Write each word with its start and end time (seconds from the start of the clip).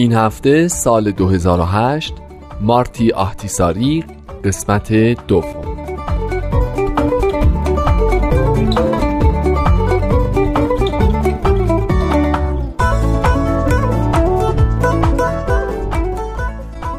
این 0.00 0.12
هفته 0.12 0.68
سال 0.68 1.10
2008 1.10 2.14
مارتی 2.60 3.12
آهتیساری 3.12 4.04
قسمت 4.44 4.92
دوم. 5.26 5.79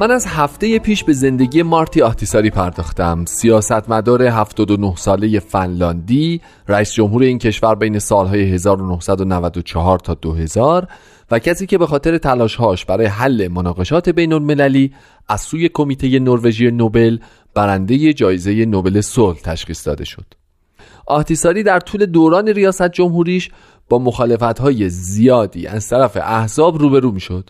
من 0.02 0.12
از 0.12 0.26
هفته 0.26 0.80
پیش 0.80 1.04
به 1.04 1.14
زندگی 1.14 1.64
مارتی 1.64 2.02
آهتیساری 2.02 2.50
پرداختم. 2.50 3.26
سیاستمدار 3.26 4.24
79 4.24 4.96
ساله 4.96 5.40
فنلاندی 5.40 6.42
رئیس 6.68 6.94
جمهور 6.94 7.24
این 7.24 7.40
کشور 7.40 7.76
بین 7.76 8.00
سالهای 8.00 8.54
1994 8.54 10.00
تا 10.00 10.14
2000 10.14 10.88
و 11.32 11.40
کسی 11.40 11.66
که 11.66 11.78
به 11.78 11.88
خاطر 11.88 12.18
تلاشهاش 12.18 12.86
برای 12.86 13.06
حل 13.06 13.48
مناقشات 13.48 14.10
بین 14.10 14.34
المللی 14.34 14.94
از 15.30 15.42
سوی 15.42 15.70
کمیته 15.70 16.20
نروژی 16.20 16.72
نوبل 16.72 17.18
برنده 17.54 18.14
جایزه 18.14 18.66
نوبل 18.66 19.02
صلح 19.02 19.38
تشخیص 19.40 19.88
داده 19.88 20.06
شد. 20.06 20.26
آهتیساری 21.08 21.64
در 21.64 21.80
طول 21.80 22.06
دوران 22.06 22.48
ریاست 22.48 22.92
جمهوریش 22.92 23.50
با 23.90 24.00
مخالفت 24.00 24.60
های 24.60 24.90
زیادی 24.90 25.68
از 25.68 25.90
طرف 25.90 26.18
احزاب 26.18 26.78
روبرو 26.78 27.12
می 27.12 27.20
شد 27.20 27.50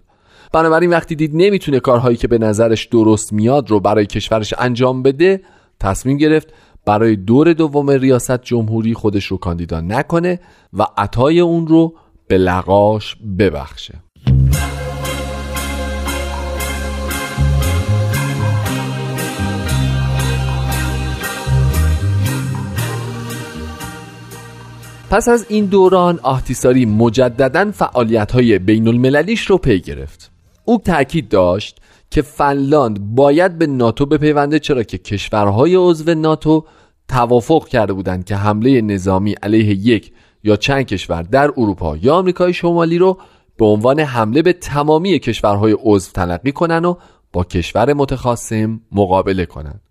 بنابراین 0.54 0.90
وقتی 0.90 1.16
دید 1.16 1.32
نمی‌تونه 1.34 1.80
کارهایی 1.80 2.18
که 2.18 2.28
به 2.28 2.38
نظرش 2.38 2.86
درست 2.86 3.34
میاد 3.34 3.70
رو 3.70 3.80
برای 3.80 4.06
کشورش 4.06 4.54
انجام 4.58 5.04
بده 5.04 5.42
تصمیم 5.80 6.18
گرفت 6.18 6.54
برای 6.86 7.16
دور 7.16 7.54
دوم 7.54 7.90
ریاست 7.90 8.42
جمهوری 8.42 8.94
خودش 8.94 9.26
رو 9.26 9.38
کاندیدا 9.38 9.82
نکنه 9.82 10.40
و 10.74 10.86
عطای 10.98 11.40
اون 11.40 11.68
رو 11.68 11.94
به 12.28 12.38
لقاش 12.38 13.16
ببخشه. 13.40 13.94
پس 25.10 25.30
از 25.30 25.46
این 25.50 25.66
دوران 25.66 26.20
آهتیساری 26.24 26.86
مجددا 26.86 27.72
فعالیت 27.72 28.32
های 28.32 28.60
بین 28.60 28.88
المللیش 28.88 29.46
رو 29.46 29.58
پی 29.58 29.80
گرفت. 29.80 30.31
او 30.66 30.78
تاکید 30.78 31.30
داشت 31.30 31.78
که 32.12 32.22
فنلاند 32.22 33.16
باید 33.16 33.58
به 33.58 33.68
ناتو 33.68 34.06
بپیونده 34.06 34.60
چرا 34.60 34.84
که 34.84 34.98
کشورهای 34.98 35.76
عضو 35.76 36.14
ناتو 36.14 36.66
توافق 37.08 37.68
کرده 37.68 37.94
بودند 37.94 38.26
که 38.26 38.36
حمله 38.36 38.82
نظامی 38.82 39.36
علیه 39.44 39.66
یک 39.66 40.12
یا 40.44 40.56
چند 40.56 40.86
کشور 40.86 41.22
در 41.24 41.52
اروپا 41.58 41.98
یا 41.98 42.16
آمریکای 42.16 42.54
شمالی 42.54 42.98
رو 42.98 43.18
به 43.58 43.66
عنوان 43.66 44.00
حمله 44.00 44.42
به 44.42 44.54
تمامی 44.54 45.20
کشورهای 45.20 45.76
عضو 45.84 46.12
تلقی 46.12 46.52
کنن 46.52 46.86
و 46.86 46.96
با 47.34 47.44
کشور 47.44 47.94
متخاصم 47.94 48.82
مقابله 48.92 49.46
کنند. 49.46 49.82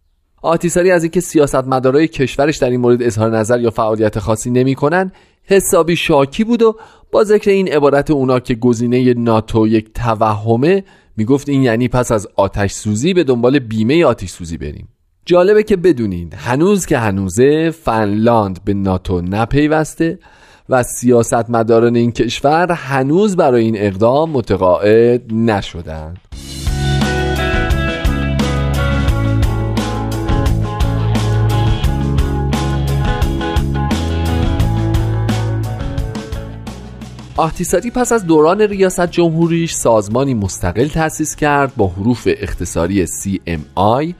آتیساری 0.43 0.91
از 0.91 1.03
اینکه 1.03 1.21
سیاستمدارای 1.21 2.09
کشورش 2.09 2.57
در 2.57 2.71
این 2.71 2.81
مورد 2.81 3.03
اظهار 3.03 3.39
نظر 3.39 3.61
یا 3.61 3.71
فعالیت 3.71 4.19
خاصی 4.19 4.51
نمی‌کنن 4.51 5.13
حسابی 5.51 5.97
شاکی 5.97 6.45
بود 6.45 6.63
و 6.63 6.77
با 7.13 7.25
ذکر 7.25 7.51
این 7.51 7.69
عبارت 7.69 8.11
اونا 8.11 8.41
که 8.41 8.55
گزینه 8.55 9.15
ناتو 9.15 9.67
یک 9.67 9.93
توهمه 9.95 10.85
می‌گفت 11.17 11.49
این 11.49 11.63
یعنی 11.63 11.89
پس 11.89 12.13
از 12.13 12.29
آتش 12.37 12.73
سوزی 12.73 13.15
به 13.15 13.25
دنبال 13.25 13.59
بیمه 13.59 14.05
آتش 14.05 14.29
سوزی 14.29 14.57
بریم 14.57 14.89
جالبه 15.27 15.63
که 15.63 15.77
بدونید 15.77 16.35
هنوز 16.35 16.87
که 16.87 16.99
هنوزه 16.99 17.71
فنلاند 17.71 18.61
به 18.65 18.75
ناتو 18.75 19.21
نپیوسته 19.21 20.19
و 20.69 20.83
سیاستمداران 20.83 21.97
این 21.97 22.13
کشور 22.13 22.73
هنوز 22.73 23.37
برای 23.37 23.65
این 23.65 23.77
اقدام 23.79 24.31
متقاعد 24.31 25.33
نشدند. 25.33 26.30
آهتیساری 37.41 37.91
پس 37.91 38.13
از 38.13 38.27
دوران 38.27 38.61
ریاست 38.61 39.07
جمهوریش 39.07 39.73
سازمانی 39.73 40.35
مستقل 40.35 40.89
تأسیس 40.89 41.37
کرد 41.37 41.73
با 41.77 41.87
حروف 41.87 42.29
اختصاری 42.37 43.07
CMI 43.07 44.15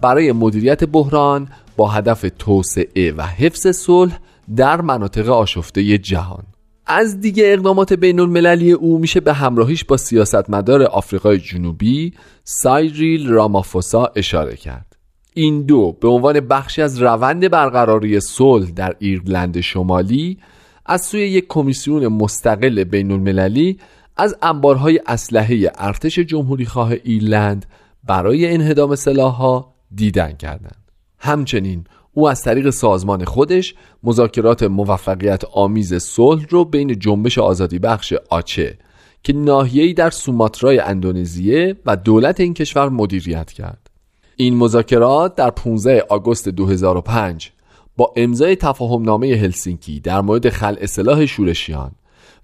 برای 0.00 0.32
مدیریت 0.32 0.84
بحران 0.84 1.48
با 1.76 1.88
هدف 1.88 2.24
توسعه 2.38 3.12
و 3.12 3.22
حفظ 3.22 3.66
صلح 3.66 4.18
در 4.56 4.80
مناطق 4.80 5.28
آشفته 5.28 5.98
جهان. 5.98 6.42
از 6.86 7.20
دیگه 7.20 7.44
اقدامات 7.46 7.92
بین 7.92 8.20
المللی 8.20 8.72
او 8.72 8.98
میشه 8.98 9.20
به 9.20 9.32
همراهیش 9.32 9.84
با 9.84 9.96
سیاستمدار 9.96 10.82
آفریقای 10.82 11.38
جنوبی 11.38 12.12
سایریل 12.44 13.28
رامافوسا 13.28 14.12
اشاره 14.16 14.56
کرد. 14.56 14.96
این 15.34 15.62
دو 15.62 15.96
به 16.00 16.08
عنوان 16.08 16.40
بخشی 16.40 16.82
از 16.82 17.02
روند 17.02 17.48
برقراری 17.48 18.20
صلح 18.20 18.70
در 18.70 18.96
ایرلند 18.98 19.60
شمالی 19.60 20.38
از 20.86 21.04
سوی 21.04 21.20
یک 21.20 21.46
کمیسیون 21.48 22.06
مستقل 22.06 22.84
بین 22.84 23.10
المللی 23.10 23.78
از 24.16 24.36
انبارهای 24.42 25.00
اسلحه 25.06 25.72
ارتش 25.74 26.18
جمهوری 26.18 26.66
خواه 26.66 26.92
ایرلند 27.04 27.66
برای 28.04 28.54
انهدام 28.54 28.94
سلاحها 28.94 29.74
دیدن 29.94 30.32
کردند. 30.32 30.90
همچنین 31.18 31.84
او 32.12 32.28
از 32.28 32.42
طریق 32.42 32.70
سازمان 32.70 33.24
خودش 33.24 33.74
مذاکرات 34.02 34.62
موفقیت 34.62 35.44
آمیز 35.44 35.94
صلح 35.94 36.46
رو 36.50 36.64
بین 36.64 36.98
جنبش 36.98 37.38
آزادی 37.38 37.78
بخش 37.78 38.14
آچه 38.30 38.78
که 39.22 39.32
ناحیه‌ای 39.32 39.94
در 39.94 40.10
سوماترای 40.10 40.78
اندونزیه 40.78 41.76
و 41.86 41.96
دولت 41.96 42.40
این 42.40 42.54
کشور 42.54 42.88
مدیریت 42.88 43.52
کرد. 43.52 43.90
این 44.36 44.56
مذاکرات 44.56 45.34
در 45.34 45.50
15 45.50 46.04
آگوست 46.08 46.48
2005 46.48 47.52
با 47.96 48.12
امضای 48.16 48.56
تفاهم 48.56 49.02
نامه 49.02 49.26
هلسینکی 49.26 50.00
در 50.00 50.20
مورد 50.20 50.48
خلع 50.48 50.86
سلاح 50.86 51.26
شورشیان 51.26 51.92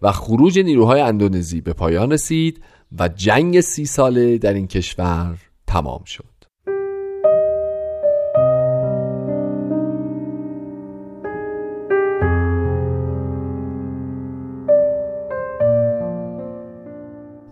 و 0.02 0.12
خروج 0.12 0.58
نیروهای 0.58 1.00
اندونزی 1.00 1.60
به 1.60 1.72
پایان 1.72 2.12
رسید 2.12 2.64
و 2.98 3.08
جنگ 3.08 3.60
سی 3.60 3.84
ساله 3.84 4.38
در 4.38 4.54
این 4.54 4.66
کشور 4.66 5.38
تمام 5.66 6.04
شد. 6.04 6.24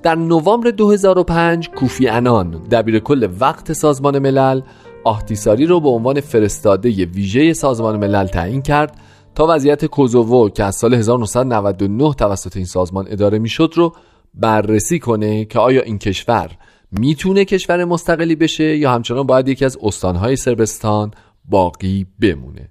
در 0.03 0.15
نوامبر 0.15 0.71
2005 0.71 1.71
کوفی 1.71 2.09
انان 2.09 2.51
دبیر 2.51 2.99
کل 2.99 3.29
وقت 3.41 3.73
سازمان 3.73 4.19
ملل 4.19 4.61
آهتیساری 5.05 5.67
رو 5.67 5.81
به 5.81 5.89
عنوان 5.89 6.21
فرستاده 6.21 7.05
ویژه 7.05 7.53
سازمان 7.53 7.97
ملل 7.97 8.27
تعیین 8.27 8.63
کرد 8.63 8.97
تا 9.35 9.47
وضعیت 9.49 9.85
کوزوو 9.85 10.49
که 10.49 10.65
از 10.65 10.77
سال 10.77 10.95
1999 10.95 12.15
توسط 12.15 12.57
این 12.57 12.67
سازمان 12.67 13.07
اداره 13.11 13.39
می‌شد 13.39 13.73
رو 13.77 13.93
بررسی 14.35 14.99
کنه 14.99 15.45
که 15.45 15.59
آیا 15.59 15.83
این 15.83 15.99
کشور 15.99 16.51
می‌تونه 16.93 17.45
کشور 17.45 17.85
مستقلی 17.85 18.37
بشه 18.37 18.77
یا 18.77 18.93
همچنان 18.93 19.27
باید 19.27 19.49
یکی 19.49 19.65
از 19.65 19.79
استانهای 19.83 20.37
سربستان 20.37 21.11
باقی 21.45 22.07
بمونه. 22.21 22.69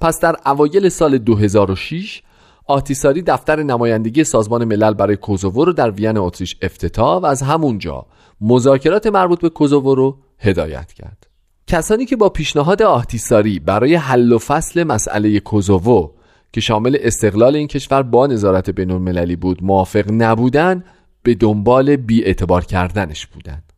پس 0.00 0.20
در 0.20 0.36
اوایل 0.46 0.88
سال 0.88 1.18
2006 1.18 2.22
آتیساری 2.66 3.22
دفتر 3.22 3.62
نمایندگی 3.62 4.24
سازمان 4.24 4.64
ملل 4.64 4.94
برای 4.94 5.16
کوزوو 5.16 5.64
رو 5.64 5.72
در 5.72 5.90
وین 5.90 6.16
اتریش 6.16 6.56
افتتاح 6.62 7.22
و 7.22 7.26
از 7.26 7.42
همونجا 7.42 8.06
مذاکرات 8.40 9.06
مربوط 9.06 9.40
به 9.40 9.48
کوزوو 9.48 9.94
رو 9.94 10.18
هدایت 10.38 10.92
کرد. 10.92 11.25
کسانی 11.66 12.06
که 12.06 12.16
با 12.16 12.28
پیشنهاد 12.28 12.82
آتیساری 12.82 13.58
برای 13.58 13.94
حل 13.94 14.32
و 14.32 14.38
فصل 14.38 14.82
مسئله 14.82 15.40
کوزوو 15.40 16.10
که 16.52 16.60
شامل 16.60 16.96
استقلال 17.00 17.56
این 17.56 17.68
کشور 17.68 18.02
با 18.02 18.26
نظارت 18.26 18.70
بین 18.70 18.90
المللی 18.90 19.36
بود 19.36 19.64
موافق 19.64 20.04
نبودن 20.12 20.84
به 21.22 21.34
دنبال 21.34 21.96
بی 21.96 22.24
اعتبار 22.24 22.64
کردنش 22.64 23.26
بودند 23.26 23.72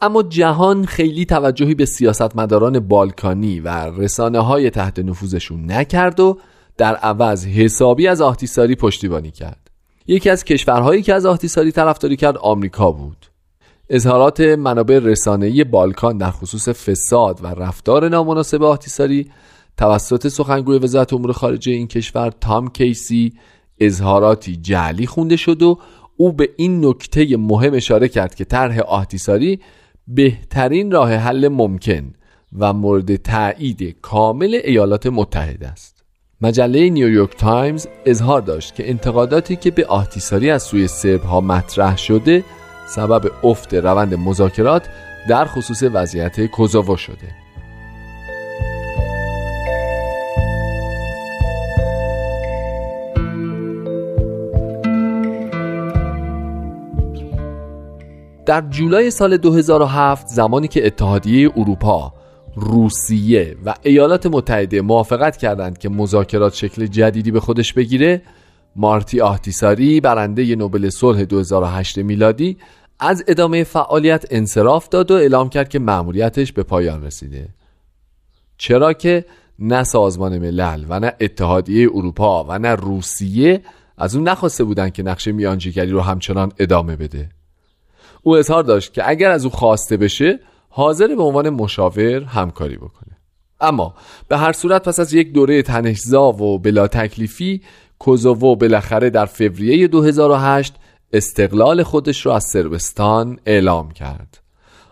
اما 0.00 0.22
جهان 0.22 0.84
خیلی 0.84 1.24
توجهی 1.24 1.74
به 1.74 1.84
سیاستمداران 1.84 2.80
بالکانی 2.80 3.60
و 3.60 3.68
رسانه 3.68 4.38
های 4.38 4.70
تحت 4.70 4.98
نفوذشون 4.98 5.72
نکرد 5.72 6.20
و 6.20 6.38
در 6.76 6.94
عوض 6.94 7.46
حسابی 7.46 8.08
از 8.08 8.20
آهتیساری 8.20 8.74
پشتیبانی 8.74 9.30
کرد. 9.30 9.70
یکی 10.06 10.30
از 10.30 10.44
کشورهایی 10.44 11.02
که 11.02 11.14
از 11.14 11.26
آهتیساری 11.26 11.72
طرفداری 11.72 12.16
کرد 12.16 12.36
آمریکا 12.36 12.92
بود. 12.92 13.29
اظهارات 13.92 14.40
منابع 14.40 14.98
رسانه‌ای 14.98 15.64
بالکان 15.64 16.18
در 16.18 16.30
خصوص 16.30 16.68
فساد 16.68 17.40
و 17.42 17.46
رفتار 17.46 18.08
نامناسب 18.08 18.62
آهتیساری 18.62 19.30
توسط 19.76 20.28
سخنگوی 20.28 20.78
وزارت 20.78 21.12
امور 21.12 21.32
خارجه 21.32 21.72
این 21.72 21.86
کشور 21.86 22.30
تام 22.40 22.68
کیسی 22.68 23.32
اظهاراتی 23.80 24.56
جعلی 24.56 25.06
خونده 25.06 25.36
شد 25.36 25.62
و 25.62 25.78
او 26.16 26.32
به 26.32 26.48
این 26.56 26.86
نکته 26.86 27.36
مهم 27.36 27.74
اشاره 27.74 28.08
کرد 28.08 28.34
که 28.34 28.44
طرح 28.44 28.78
آهتیساری 28.78 29.60
بهترین 30.08 30.90
راه 30.90 31.14
حل 31.14 31.48
ممکن 31.48 32.12
و 32.58 32.72
مورد 32.72 33.16
تایید 33.16 33.96
کامل 34.02 34.60
ایالات 34.64 35.06
متحده 35.06 35.68
است. 35.68 36.04
مجله 36.40 36.90
نیویورک 36.90 37.36
تایمز 37.36 37.86
اظهار 38.06 38.40
داشت 38.40 38.74
که 38.74 38.90
انتقاداتی 38.90 39.56
که 39.56 39.70
به 39.70 39.86
آهتیساری 39.86 40.50
از 40.50 40.62
سوی 40.62 40.88
سرب 40.88 41.22
ها 41.22 41.40
مطرح 41.40 41.96
شده 41.98 42.44
سبب 42.94 43.30
افت 43.42 43.74
روند 43.74 44.14
مذاکرات 44.14 44.88
در 45.28 45.44
خصوص 45.44 45.82
وضعیت 45.82 46.46
کوزوو 46.46 46.96
شده. 46.96 47.28
در 58.46 58.60
جولای 58.60 59.10
سال 59.10 59.36
2007 59.36 60.26
زمانی 60.26 60.68
که 60.68 60.86
اتحادیه 60.86 61.50
اروپا 61.56 62.12
روسیه 62.56 63.56
و 63.64 63.74
ایالات 63.82 64.26
متحده 64.26 64.80
موافقت 64.80 65.36
کردند 65.36 65.78
که 65.78 65.88
مذاکرات 65.88 66.54
شکل 66.54 66.86
جدیدی 66.86 67.30
به 67.30 67.40
خودش 67.40 67.72
بگیره 67.72 68.22
مارتی 68.76 69.20
آهتیساری 69.20 70.00
برنده 70.00 70.56
نوبل 70.56 70.90
صلح 70.90 71.24
2008 71.24 71.98
میلادی 71.98 72.56
از 73.00 73.24
ادامه 73.28 73.64
فعالیت 73.64 74.24
انصراف 74.30 74.88
داد 74.88 75.10
و 75.10 75.14
اعلام 75.14 75.48
کرد 75.48 75.68
که 75.68 75.78
مأموریتش 75.78 76.52
به 76.52 76.62
پایان 76.62 77.04
رسیده. 77.04 77.48
چرا 78.58 78.92
که 78.92 79.24
نه 79.58 79.84
سازمان 79.84 80.38
ملل 80.38 80.84
و 80.88 81.00
نه 81.00 81.12
اتحادیه 81.20 81.88
اروپا 81.94 82.44
و 82.44 82.58
نه 82.58 82.74
روسیه 82.74 83.62
از 83.98 84.16
اون 84.16 84.28
نخواسته 84.28 84.64
بودند 84.64 84.92
که 84.92 85.02
نقشه 85.02 85.32
میانجیگری 85.32 85.90
رو 85.90 86.00
همچنان 86.00 86.52
ادامه 86.58 86.96
بده. 86.96 87.28
او 88.22 88.36
اظهار 88.36 88.62
داشت 88.62 88.92
که 88.92 89.08
اگر 89.08 89.30
از 89.30 89.44
او 89.44 89.50
خواسته 89.50 89.96
بشه 89.96 90.40
حاضر 90.68 91.14
به 91.14 91.22
عنوان 91.22 91.50
مشاور 91.50 92.24
همکاری 92.24 92.76
بکنه. 92.76 93.16
اما 93.60 93.94
به 94.28 94.38
هر 94.38 94.52
صورت 94.52 94.88
پس 94.88 95.00
از 95.00 95.14
یک 95.14 95.32
دوره 95.32 95.62
تنشزا 95.62 96.32
و 96.32 96.58
بلا 96.58 96.88
تکلیفی 96.88 97.62
کوزوو 97.98 98.56
بالاخره 98.56 99.10
در 99.10 99.26
فوریه 99.26 99.88
2008 99.88 100.74
استقلال 101.12 101.82
خودش 101.82 102.26
را 102.26 102.36
از 102.36 102.44
سربستان 102.44 103.38
اعلام 103.46 103.90
کرد. 103.90 104.40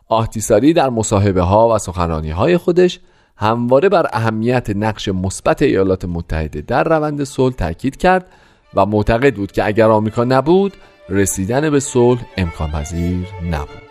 آهتیساری 0.08 0.72
در 0.72 0.90
مصاحبه 0.90 1.42
ها 1.42 1.74
و 1.74 1.78
سخنرانی 1.78 2.30
های 2.30 2.56
خودش 2.56 3.00
همواره 3.36 3.88
بر 3.88 4.06
اهمیت 4.12 4.70
نقش 4.70 5.08
مثبت 5.08 5.62
ایالات 5.62 6.04
متحده 6.04 6.60
در 6.60 6.84
روند 6.84 7.24
صلح 7.24 7.54
تاکید 7.54 7.96
کرد 7.96 8.26
و 8.74 8.86
معتقد 8.86 9.34
بود 9.34 9.52
که 9.52 9.66
اگر 9.66 9.88
آمریکا 9.90 10.24
نبود 10.24 10.72
رسیدن 11.08 11.70
به 11.70 11.80
صلح 11.80 12.20
امکان 12.36 12.70
پذیر 12.70 13.26
نبود. 13.50 13.87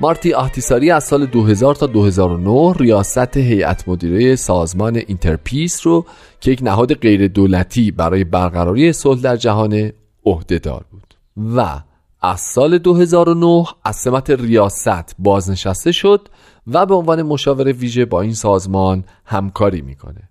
مارتی 0.00 0.32
آهتیساری 0.32 0.90
از 0.90 1.04
سال 1.04 1.26
2000 1.26 1.74
تا 1.74 1.86
2009 1.86 2.72
ریاست 2.78 3.36
هیئت 3.36 3.88
مدیره 3.88 4.36
سازمان 4.36 4.96
اینترپیس 4.96 5.86
رو 5.86 6.06
که 6.40 6.50
یک 6.50 6.60
نهاد 6.62 6.94
غیر 6.94 7.28
دولتی 7.28 7.90
برای 7.90 8.24
برقراری 8.24 8.92
صلح 8.92 9.20
در 9.20 9.36
جهان 9.36 9.92
عهدهدار 10.26 10.84
بود. 10.90 11.14
و 11.56 11.80
از 12.20 12.40
سال 12.40 12.78
2009 12.78 13.64
از 13.84 13.96
سمت 13.96 14.30
ریاست 14.30 15.16
بازنشسته 15.18 15.92
شد 15.92 16.28
و 16.66 16.86
به 16.86 16.94
عنوان 16.94 17.22
مشاور 17.22 17.72
ویژه 17.72 18.04
با 18.04 18.20
این 18.20 18.34
سازمان 18.34 19.04
همکاری 19.24 19.80
می‌کنه. 19.80 20.28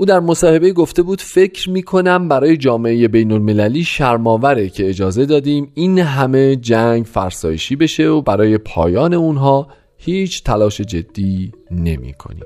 او 0.00 0.06
در 0.06 0.20
مصاحبه 0.20 0.72
گفته 0.72 1.02
بود 1.02 1.20
فکر 1.20 1.70
می‌کنم 1.70 2.28
برای 2.28 2.56
جامعه 2.56 3.08
بین 3.08 3.32
المللی 3.32 3.84
شرماوره 3.84 4.68
که 4.68 4.88
اجازه 4.88 5.26
دادیم 5.26 5.72
این 5.74 5.98
همه 5.98 6.56
جنگ 6.56 7.04
فرسایشی 7.04 7.76
بشه 7.76 8.08
و 8.08 8.22
برای 8.22 8.58
پایان 8.58 9.14
اونها 9.14 9.68
هیچ 9.96 10.44
تلاش 10.44 10.80
جدی 10.80 11.52
نمی 11.70 12.12
کنیم. 12.12 12.44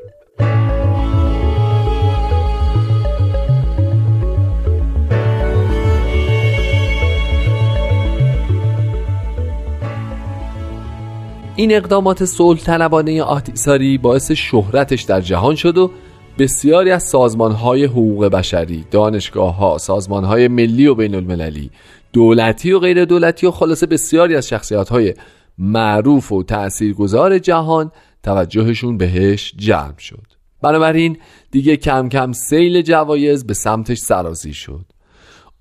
این 11.57 11.73
اقدامات 11.73 12.25
صلح 12.25 12.61
طلبانه 12.61 13.23
آتیساری 13.23 13.99
باعث 13.99 14.33
شهرتش 14.33 15.03
در 15.03 15.21
جهان 15.21 15.55
شد 15.55 15.79
و 15.79 15.91
بسیاری 16.39 16.91
از 16.91 17.03
سازمانهای 17.03 17.85
حقوق 17.85 18.25
بشری، 18.25 18.85
دانشگاه 18.91 19.57
ها، 19.57 19.79
سازمانهای 19.79 20.49
ملی 20.49 20.87
و 20.87 20.95
بین 20.95 21.15
المللی، 21.15 21.71
دولتی 22.13 22.73
و 22.73 22.79
غیر 22.79 23.05
دولتی 23.05 23.47
و 23.47 23.51
خلاصه 23.51 23.87
بسیاری 23.87 24.37
از 24.37 24.49
شخصیت 24.49 24.89
های 24.89 25.15
معروف 25.59 26.33
و 26.33 26.43
تاثیرگذار 26.43 27.39
جهان 27.39 27.91
توجهشون 28.23 28.99
بهش 28.99 29.55
جلب 29.57 29.99
شد. 29.99 30.27
بنابراین 30.63 31.17
دیگه 31.51 31.77
کم 31.77 32.09
کم 32.09 32.33
سیل 32.33 32.83
جوایز 32.83 33.47
به 33.47 33.55
سمتش 33.55 33.99
سرازی 33.99 34.55
شد. 34.55 34.85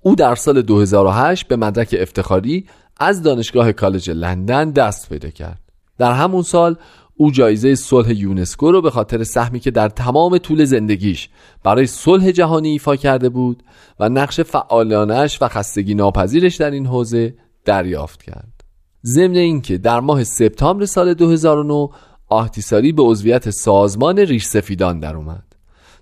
او 0.00 0.14
در 0.14 0.34
سال 0.34 0.62
2008 0.62 1.48
به 1.48 1.56
مدرک 1.56 1.96
افتخاری 1.98 2.66
از 3.00 3.22
دانشگاه 3.22 3.72
کالج 3.72 4.10
لندن 4.10 4.70
دست 4.70 5.08
پیدا 5.08 5.30
کرد. 5.30 5.60
در 5.98 6.12
همون 6.12 6.42
سال 6.42 6.76
او 7.16 7.30
جایزه 7.30 7.74
صلح 7.74 8.12
یونسکو 8.12 8.72
رو 8.72 8.82
به 8.82 8.90
خاطر 8.90 9.24
سهمی 9.24 9.60
که 9.60 9.70
در 9.70 9.88
تمام 9.88 10.38
طول 10.38 10.64
زندگیش 10.64 11.28
برای 11.62 11.86
صلح 11.86 12.30
جهانی 12.30 12.68
ایفا 12.68 12.96
کرده 12.96 13.28
بود 13.28 13.62
و 14.00 14.08
نقش 14.08 14.40
فعالانش 14.40 15.38
و 15.42 15.48
خستگی 15.48 15.94
ناپذیرش 15.94 16.56
در 16.56 16.70
این 16.70 16.86
حوزه 16.86 17.34
دریافت 17.64 18.22
کرد. 18.22 18.64
ضمن 19.06 19.36
اینکه 19.36 19.78
در 19.78 20.00
ماه 20.00 20.24
سپتامبر 20.24 20.84
سال 20.84 21.14
2009 21.14 21.88
آهتیساری 22.28 22.92
به 22.92 23.02
عضویت 23.02 23.50
سازمان 23.50 24.18
ریش 24.18 24.44
سفیدان 24.44 25.00
در 25.00 25.16
اومد. 25.16 25.44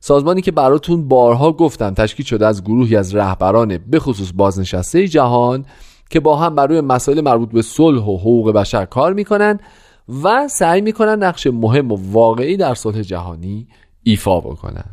سازمانی 0.00 0.42
که 0.42 0.52
براتون 0.52 1.08
بارها 1.08 1.52
گفتم 1.52 1.94
تشکیل 1.94 2.26
شده 2.26 2.46
از 2.46 2.64
گروهی 2.64 2.96
از 2.96 3.14
رهبران 3.14 3.78
به 3.78 3.98
خصوص 3.98 4.30
بازنشسته 4.34 5.08
جهان 5.08 5.64
که 6.10 6.20
با 6.20 6.36
هم 6.36 6.54
بر 6.54 6.66
روی 6.66 6.80
مسائل 6.80 7.20
مربوط 7.20 7.50
به 7.50 7.62
صلح 7.62 8.02
و 8.02 8.16
حقوق 8.16 8.52
بشر 8.52 8.84
کار 8.84 9.12
می‌کنن 9.12 9.60
و 10.08 10.48
سعی 10.48 10.80
می‌کنن 10.80 11.22
نقش 11.22 11.46
مهم 11.46 11.92
و 11.92 11.98
واقعی 12.12 12.56
در 12.56 12.74
صلح 12.74 13.02
جهانی 13.02 13.66
ایفا 14.02 14.40
بکنن. 14.40 14.84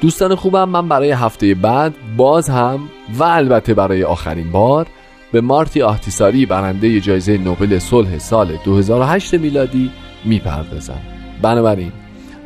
دوستان 0.00 0.34
خوبم 0.34 0.68
من 0.68 0.88
برای 0.88 1.10
هفته 1.10 1.54
بعد 1.54 1.94
باز 2.16 2.48
هم 2.48 2.88
و 3.18 3.22
البته 3.24 3.74
برای 3.74 4.04
آخرین 4.04 4.52
بار 4.52 4.86
به 5.32 5.40
مارتی 5.40 5.82
آهتیساری 5.82 6.46
برنده 6.46 7.00
جایزه 7.00 7.38
نوبل 7.38 7.78
صلح 7.78 8.18
سال 8.18 8.56
2008 8.64 9.34
میلادی 9.34 9.90
می‌پردازم. 10.24 11.00
بنابراین 11.42 11.92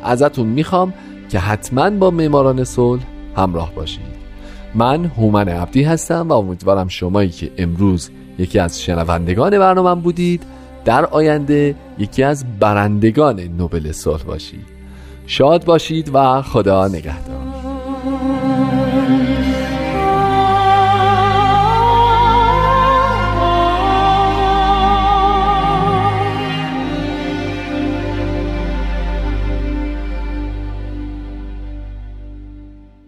ازتون 0.03 0.47
می‌خوام 0.47 0.93
که 1.29 1.39
حتما 1.39 1.89
با 1.89 2.11
معماران 2.11 2.63
صلح 2.63 3.01
همراه 3.35 3.73
باشید. 3.73 4.19
من 4.75 5.05
هومن 5.05 5.49
عبدی 5.49 5.83
هستم 5.83 6.29
و 6.29 6.33
امیدوارم 6.33 6.87
شمایی 6.87 7.29
که 7.29 7.51
امروز 7.57 8.09
یکی 8.39 8.59
از 8.59 8.81
شنوندگان 8.81 9.59
برنامه 9.59 10.01
بودید 10.01 10.43
در 10.85 11.05
آینده 11.05 11.75
یکی 11.97 12.23
از 12.23 12.45
برندگان 12.59 13.39
نوبل 13.39 13.91
صلح 13.91 14.23
باشید. 14.23 14.65
شاد 15.25 15.65
باشید 15.65 16.11
و 16.13 16.41
خدا 16.41 16.87
نگهدار. 16.87 17.38